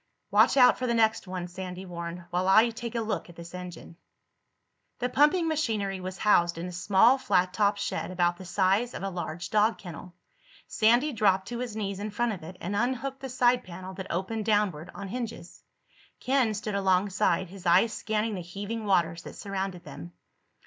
[0.31, 3.53] "Watch out for the next one," Sandy warned, "while I take a look at this
[3.53, 3.97] engine."
[4.97, 9.03] The pumping machinery was housed in a small flat topped shed about the size of
[9.03, 10.15] a large dog kennel.
[10.65, 14.07] Sandy dropped to his knees in front of it and unhooked the side panel that
[14.11, 15.61] opened downward on hinges.
[16.19, 20.13] Ken stood alongside, his eyes scanning the heaving waters that surrounded them.